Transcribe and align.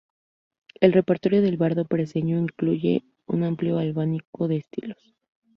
El 0.79 0.93
repertorio 0.93 1.43
del 1.43 1.57
bardo 1.57 1.85
paceño 1.85 2.39
incluye 2.39 3.03
un 3.27 3.43
amplio 3.43 3.77
abanico 3.77 4.47
de 4.47 4.55
estilos. 4.57 5.13